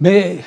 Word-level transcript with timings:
Mais 0.00 0.38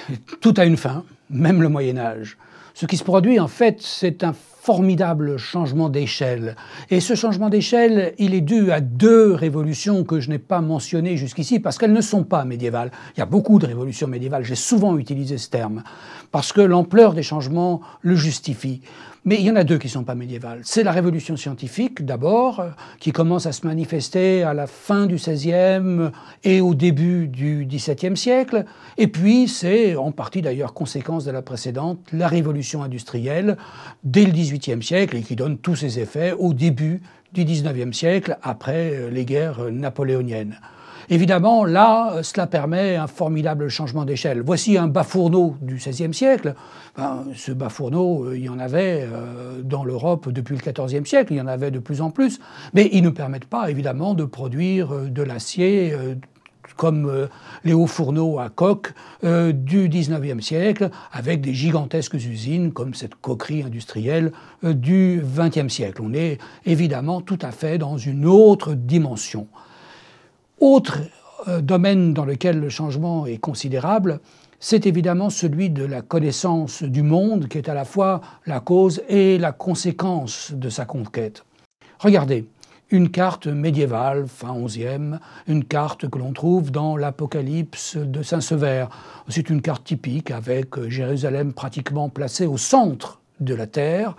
tout 0.42 0.54
a 0.58 0.66
une 0.66 0.78
fin, 0.78 1.04
même 1.29 1.62
le 1.62 1.70
Moyen 1.70 1.98
Âge. 1.98 2.38
Ce 2.73 2.86
qui 2.86 2.98
se 2.98 3.04
produit, 3.04 3.39
en 3.39 3.48
fait, 3.48 3.82
c'est 3.82 4.23
un 4.23 4.34
formidable 4.63 5.36
changement 5.36 5.89
d'échelle. 5.89 6.55
Et 6.89 7.02
ce 7.02 7.16
changement 7.16 7.50
d'échelle, 7.50 8.14
il 8.18 8.34
est 8.34 8.39
dû 8.39 8.71
à 8.71 8.79
deux 8.79 9.34
révolutions 9.34 10.05
que 10.05 10.21
je 10.21 10.29
n'ai 10.29 10.39
pas 10.39 10.61
mentionnées 10.61 11.18
jusqu'ici 11.18 11.59
parce 11.59 11.78
qu'elles 11.78 11.91
ne 11.91 12.00
sont 12.00 12.23
pas 12.23 12.46
médiévales. 12.46 12.89
Il 13.18 13.20
y 13.20 13.23
a 13.23 13.25
beaucoup 13.25 13.60
de 13.60 13.65
révolutions 13.65 14.07
médiévales, 14.07 14.46
j'ai 14.46 14.55
souvent 14.55 14.97
utilisé 14.97 15.38
ce 15.38 15.50
terme, 15.50 15.84
parce 16.32 16.54
que 16.54 16.61
l'ampleur 16.61 17.14
des 17.14 17.23
changements 17.23 17.82
le 18.04 18.15
justifie. 18.15 18.79
Mais 19.25 19.36
il 19.36 19.46
y 19.46 19.52
en 19.52 19.55
a 19.55 19.64
deux 19.64 19.78
qui 19.78 19.88
ne 19.88 19.91
sont 19.91 20.04
pas 20.04 20.15
médiévales. 20.15 20.60
C'est 20.64 20.84
la 20.84 20.91
révolution 20.91 21.38
scientifique, 21.38 22.04
d'abord, 22.04 22.61
qui 23.00 23.14
commence 23.14 23.46
à 23.46 23.54
se 23.54 23.66
manifester 23.66 24.43
à 24.43 24.54
la 24.54 24.68
fin 24.68 25.05
du 25.05 25.16
XVIe 25.16 26.11
et 26.43 26.60
au 26.60 26.75
début 26.75 27.30
du 27.30 27.66
XVIIe 27.66 28.18
siècle. 28.18 28.66
Et 28.97 29.07
puis, 29.07 29.47
c'est 29.47 29.96
en 29.96 30.11
partie 30.11 30.41
d'ailleurs 30.41 30.74
conséquence 30.74 31.24
de 31.24 31.32
la 31.32 31.41
précédente, 31.41 32.00
la 32.11 32.27
révolution 32.27 32.83
industrielle, 32.83 33.55
dès 34.03 34.25
le 34.25 34.31
XVIIIe 34.31 34.53
siècle, 34.81 35.17
et 35.17 35.22
qui 35.22 35.36
donne 35.36 35.58
tous 35.58 35.75
ses 35.75 36.00
effets 36.00 36.34
au 36.38 36.53
début 36.53 37.02
du 37.34 37.45
XIXe 37.45 37.95
siècle, 37.95 38.38
après 38.44 39.09
les 39.11 39.25
guerres 39.25 39.72
napoléoniennes. 39.72 40.58
Évidemment, 41.09 41.66
là, 41.66 42.23
cela 42.23 42.48
permet 42.48 42.95
un 42.95 43.08
formidable 43.08 43.67
changement 43.70 44.06
d'échelle. 44.06 44.42
Voici 44.45 44.78
un 44.78 44.88
bas-fourneau 44.88 45.56
du 45.61 45.75
XVIe 45.75 46.14
siècle. 46.14 46.56
ce 47.36 47.52
bas-fourneau, 47.52 48.25
euh, 48.25 48.38
il 48.38 48.45
y 48.45 48.50
en 48.50 48.59
avait 48.59 49.08
euh, 49.11 49.61
dans 49.64 49.84
l'Europe 49.84 50.30
depuis 50.30 50.56
le 50.56 50.72
XIVe 50.72 51.06
siècle, 51.06 51.33
il 51.33 51.38
y 51.38 51.42
en 51.42 51.47
avait 51.47 51.72
de 51.72 51.80
plus 51.80 52.02
en 52.02 52.11
plus, 52.11 52.39
mais 52.73 52.89
ils 52.94 53.03
ne 53.03 53.09
permettent 53.09 53.45
pas, 53.45 53.70
évidemment, 53.70 54.14
de 54.14 54.23
produire 54.23 54.94
euh, 54.94 55.09
de 55.09 55.23
l'acier 55.23 55.94
comme 56.75 57.28
les 57.64 57.73
hauts 57.73 57.88
fourneaux 57.88 58.39
à 58.39 58.50
coque 58.50 58.94
du 59.22 59.89
XIXe 59.89 60.44
siècle, 60.44 60.89
avec 61.11 61.42
des 61.42 61.53
gigantesques 61.53 62.16
usines 62.16 62.72
comme 62.72 62.94
cette 62.94 63.16
coquerie 63.16 63.64
industrielle 63.64 64.31
du 64.64 65.22
XXe 65.23 65.72
siècle. 65.72 66.02
On 66.03 66.14
est 66.14 66.39
évidemment 66.66 67.22
tout 67.22 67.39
à 67.42 67.52
fait 67.52 67.78
dans 67.78 67.97
une 67.97 68.25
autre 68.25 68.73
dimension. 68.73 69.47
Autre 70.59 71.00
euh, 71.50 71.59
domaine 71.61 72.14
dans 72.14 72.23
lequel 72.23 72.59
le 72.59 72.70
changement 72.70 73.25
est 73.25 73.38
considérable, 73.38 74.22
c'est 74.61 74.86
évidemment 74.86 75.30
celui 75.30 75.70
de 75.70 75.83
la 75.83 76.02
connaissance 76.02 76.83
du 76.83 77.02
monde, 77.02 77.50
qui 77.50 77.58
est 77.58 77.67
à 77.67 77.73
la 77.73 77.83
fois 77.83 78.22
la 78.45 78.61
cause 78.61 79.02
et 79.09 79.38
la 79.38 79.52
conséquence 79.52 80.53
de 80.53 80.70
sa 80.70 80.86
conquête. 80.86 81.44
Regardez, 82.00 82.45
une 82.94 83.09
carte 83.09 83.47
médiévale, 83.47 84.27
fin 84.27 84.55
XIe, 84.55 85.17
une 85.47 85.63
carte 85.63 86.08
que 86.08 86.19
l'on 86.19 86.31
trouve 86.31 86.69
dans 86.69 86.95
l'Apocalypse 86.95 87.97
de 87.97 88.22
Saint-Sever. 88.22 88.86
C'est 89.30 89.49
une 89.49 89.63
carte 89.63 89.83
typique 89.83 90.30
avec 90.30 90.80
Jérusalem 90.89 91.53
pratiquement 91.53 92.09
placée 92.09 92.45
au 92.45 92.58
centre 92.58 93.19
de 93.39 93.55
la 93.55 93.66
Terre, 93.66 94.16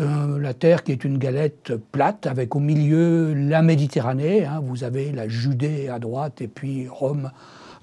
euh, 0.00 0.38
la 0.38 0.54
Terre 0.54 0.84
qui 0.84 0.92
est 0.92 1.04
une 1.04 1.18
galette 1.18 1.74
plate 1.92 2.26
avec 2.26 2.56
au 2.56 2.60
milieu 2.60 3.34
la 3.34 3.60
Méditerranée. 3.60 4.46
Hein. 4.46 4.62
vous 4.64 4.84
avez 4.84 5.12
la 5.12 5.28
Judée 5.28 5.90
à 5.90 5.98
droite 5.98 6.40
et 6.40 6.48
puis 6.48 6.88
Rome 6.88 7.30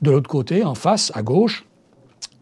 de 0.02 0.10
l'autre 0.10 0.30
côté, 0.30 0.64
en 0.64 0.74
face, 0.74 1.12
à 1.14 1.22
gauche. 1.22 1.68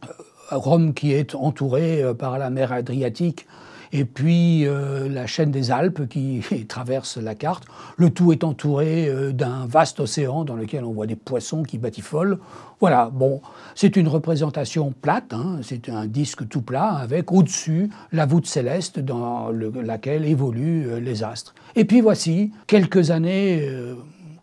Euh, 0.05 0.07
Rome 0.51 0.93
qui 0.93 1.11
est 1.11 1.35
entourée 1.35 2.01
euh, 2.01 2.13
par 2.13 2.39
la 2.39 2.49
mer 2.49 2.71
Adriatique 2.71 3.45
et 3.91 4.05
puis 4.05 4.65
euh, 4.65 5.09
la 5.09 5.27
chaîne 5.27 5.51
des 5.51 5.71
Alpes 5.71 6.07
qui 6.07 6.41
traverse 6.67 7.17
la 7.17 7.35
carte. 7.35 7.65
Le 7.97 8.09
tout 8.09 8.31
est 8.31 8.43
entouré 8.43 9.07
euh, 9.07 9.31
d'un 9.31 9.65
vaste 9.65 9.99
océan 9.99 10.43
dans 10.43 10.55
lequel 10.55 10.83
on 10.83 10.91
voit 10.91 11.07
des 11.07 11.15
poissons 11.15 11.63
qui 11.63 11.77
batifolent. 11.77 12.39
Voilà, 12.79 13.09
bon, 13.11 13.41
c'est 13.75 13.95
une 13.97 14.07
représentation 14.07 14.93
plate, 15.01 15.33
hein. 15.33 15.59
c'est 15.63 15.89
un 15.89 16.05
disque 16.05 16.47
tout 16.47 16.61
plat 16.61 16.91
avec 16.93 17.31
au-dessus 17.31 17.89
la 18.13 18.25
voûte 18.25 18.47
céleste 18.47 18.99
dans 18.99 19.51
laquelle 19.51 20.25
évoluent 20.25 20.87
euh, 20.89 20.99
les 20.99 21.23
astres. 21.23 21.53
Et 21.75 21.85
puis 21.85 22.01
voici 22.01 22.51
quelques 22.67 23.11
années. 23.11 23.67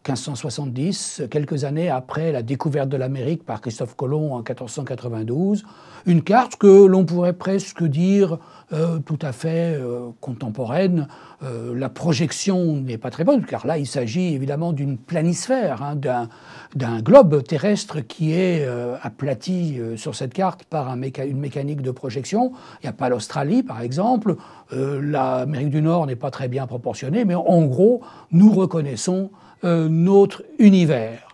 1570, 0.06 1.22
quelques 1.31 1.65
années 1.65 1.91
après 1.91 2.31
la 2.31 2.43
découverte 2.43 2.89
de 2.89 2.97
l'Amérique 2.97 3.44
par 3.44 3.61
Christophe 3.61 3.97
Colomb 3.97 4.34
en 4.34 4.39
1492, 4.39 5.65
une 6.06 6.22
carte 6.22 6.55
que 6.56 6.87
l'on 6.87 7.05
pourrait 7.05 7.33
presque 7.33 7.83
dire 7.83 8.39
euh, 8.72 9.00
tout 9.00 9.19
à 9.22 9.33
fait 9.33 9.75
euh, 9.75 10.11
contemporaine. 10.21 11.09
Euh, 11.43 11.75
la 11.77 11.89
projection 11.89 12.77
n'est 12.77 12.99
pas 12.99 13.11
très 13.11 13.25
bonne, 13.25 13.44
car 13.44 13.67
là, 13.67 13.78
il 13.78 13.87
s'agit 13.87 14.34
évidemment 14.34 14.72
d'une 14.72 14.97
planisphère, 14.97 15.83
hein, 15.83 15.97
d'un 15.97 17.00
globe 17.00 17.43
terrestre 17.43 18.00
qui 18.00 18.33
est 18.33 18.67
aplati 19.03 19.81
sur 19.97 20.15
cette 20.15 20.33
carte 20.33 20.65
par 20.65 20.93
une 20.93 21.38
mécanique 21.38 21.83
de 21.83 21.91
projection. 21.91 22.53
Il 22.81 22.87
n'y 22.87 22.91
a 22.91 22.93
pas 22.93 23.09
l'Australie, 23.09 23.62
par 23.62 23.81
exemple. 23.81 24.37
L'Amérique 24.73 25.71
du 25.71 25.83
Nord 25.83 26.06
n'est 26.06 26.17
pas 26.17 26.31
très 26.31 26.49
bien 26.49 26.67
proportionnée, 26.67 27.25
mais 27.25 27.34
en 27.34 27.65
gros, 27.67 28.03
nous 28.31 28.53
reconnaissons 28.53 29.31
notre 29.62 30.43
univers. 30.59 31.27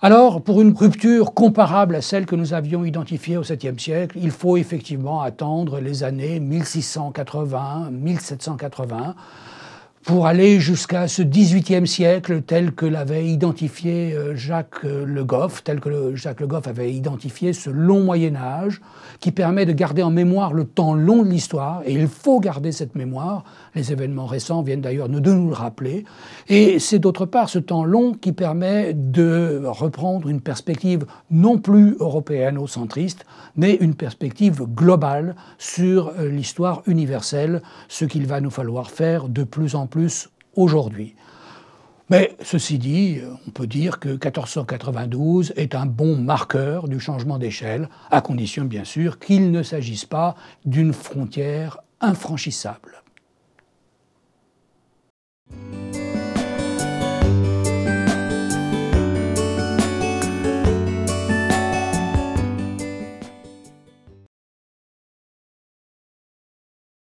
Alors, 0.00 0.42
pour 0.42 0.60
une 0.60 0.72
rupture 0.72 1.34
comparable 1.34 1.96
à 1.96 2.02
celle 2.02 2.24
que 2.24 2.36
nous 2.36 2.54
avions 2.54 2.84
identifiée 2.84 3.36
au 3.36 3.42
7e 3.42 3.80
siècle, 3.80 4.16
il 4.22 4.30
faut 4.30 4.56
effectivement 4.56 5.22
attendre 5.22 5.80
les 5.80 6.04
années 6.04 6.38
1680-1780 6.38 9.14
pour 10.04 10.26
aller 10.26 10.60
jusqu'à 10.60 11.08
ce 11.08 11.22
XVIIIe 11.22 11.86
siècle 11.86 12.42
tel 12.42 12.72
que 12.72 12.86
l'avait 12.86 13.26
identifié 13.26 14.12
euh, 14.14 14.36
Jacques 14.36 14.84
euh, 14.84 15.04
Le 15.04 15.24
Goff, 15.24 15.64
tel 15.64 15.80
que 15.80 16.14
Jacques 16.14 16.40
Le 16.40 16.46
Goff 16.46 16.66
avait 16.66 16.92
identifié 16.92 17.52
ce 17.52 17.70
long 17.70 18.04
Moyen 18.04 18.36
Âge 18.36 18.80
qui 19.20 19.32
permet 19.32 19.66
de 19.66 19.72
garder 19.72 20.02
en 20.02 20.10
mémoire 20.10 20.52
le 20.52 20.64
temps 20.64 20.94
long 20.94 21.22
de 21.22 21.28
l'histoire, 21.28 21.82
et 21.84 21.92
il 21.92 22.06
faut 22.06 22.38
garder 22.38 22.70
cette 22.70 22.94
mémoire, 22.94 23.44
les 23.74 23.90
événements 23.90 24.26
récents 24.26 24.62
viennent 24.62 24.80
d'ailleurs 24.80 25.08
de 25.08 25.18
nous 25.18 25.48
le 25.48 25.54
rappeler, 25.54 26.04
et 26.48 26.78
c'est 26.78 27.00
d'autre 27.00 27.26
part 27.26 27.48
ce 27.48 27.58
temps 27.58 27.84
long 27.84 28.12
qui 28.12 28.32
permet 28.32 28.94
de 28.94 29.62
reprendre 29.64 30.28
une 30.28 30.40
perspective 30.40 31.04
non 31.30 31.58
plus 31.58 31.96
européano-centriste, 31.98 33.24
mais 33.56 33.74
une 33.74 33.94
perspective 33.94 34.62
globale 34.62 35.34
sur 35.58 36.12
euh, 36.18 36.28
l'histoire 36.28 36.82
universelle, 36.86 37.60
ce 37.88 38.04
qu'il 38.04 38.26
va 38.26 38.40
nous 38.40 38.50
falloir 38.50 38.90
faire 38.90 39.28
de 39.28 39.42
plus 39.42 39.74
en 39.74 39.87
plus 39.88 40.28
aujourd'hui. 40.54 41.14
Mais 42.10 42.36
ceci 42.42 42.78
dit, 42.78 43.18
on 43.46 43.50
peut 43.50 43.66
dire 43.66 43.98
que 43.98 44.08
1492 44.08 45.52
est 45.56 45.74
un 45.74 45.84
bon 45.84 46.16
marqueur 46.16 46.88
du 46.88 47.00
changement 47.00 47.38
d'échelle, 47.38 47.88
à 48.10 48.22
condition 48.22 48.64
bien 48.64 48.84
sûr 48.84 49.18
qu'il 49.18 49.50
ne 49.50 49.62
s'agisse 49.62 50.06
pas 50.06 50.34
d'une 50.64 50.94
frontière 50.94 51.78
infranchissable. 52.00 53.02